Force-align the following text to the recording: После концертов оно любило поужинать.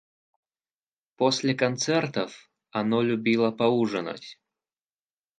После 1.15 1.53
концертов 1.53 2.49
оно 2.71 3.03
любило 3.03 3.51
поужинать. 3.51 4.39